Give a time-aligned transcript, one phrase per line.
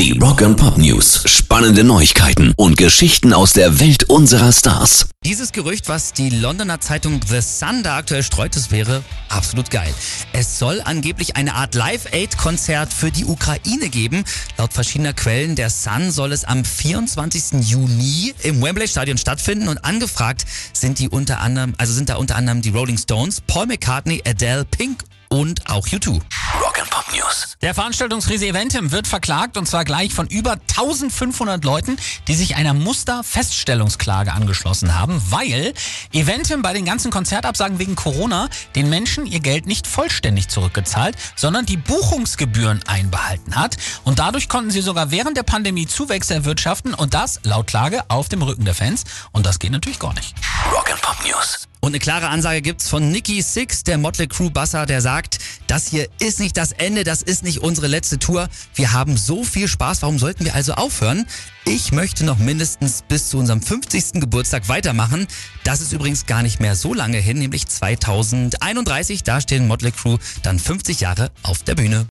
[0.00, 1.24] Die Rock and Pop News.
[1.26, 5.10] Spannende Neuigkeiten und Geschichten aus der Welt unserer Stars.
[5.26, 9.92] Dieses Gerücht, was die Londoner Zeitung The Sun da aktuell streut, das wäre absolut geil.
[10.32, 14.24] Es soll angeblich eine Art Live-Aid-Konzert für die Ukraine geben.
[14.56, 17.68] Laut verschiedener Quellen der Sun soll es am 24.
[17.68, 22.36] Juni im Wembley Stadion stattfinden und angefragt sind die unter anderem, also sind da unter
[22.36, 26.22] anderem die Rolling Stones, Paul McCartney, Adele, Pink und auch U2.
[27.00, 27.56] Pop News.
[27.62, 31.96] Der Veranstaltungsriese Eventim wird verklagt und zwar gleich von über 1500 Leuten,
[32.28, 35.72] die sich einer Musterfeststellungsklage angeschlossen haben, weil
[36.12, 41.64] Eventim bei den ganzen Konzertabsagen wegen Corona den Menschen ihr Geld nicht vollständig zurückgezahlt, sondern
[41.64, 47.14] die Buchungsgebühren einbehalten hat und dadurch konnten sie sogar während der Pandemie Zuwächse erwirtschaften und
[47.14, 50.34] das laut Klage auf dem Rücken der Fans und das geht natürlich gar nicht.
[50.70, 51.66] Rock Pop News.
[51.80, 55.88] Und eine klare Ansage gibt's von Nicky Six, der Motley Crue Basser, der sagt, das
[55.88, 58.48] hier ist nicht das Ende, das ist nicht unsere letzte Tour.
[58.74, 61.26] Wir haben so viel Spaß, warum sollten wir also aufhören?
[61.64, 64.20] Ich möchte noch mindestens bis zu unserem 50.
[64.20, 65.26] Geburtstag weitermachen.
[65.64, 69.22] Das ist übrigens gar nicht mehr so lange hin, nämlich 2031.
[69.24, 72.06] Da stehen Motley Crue dann 50 Jahre auf der Bühne.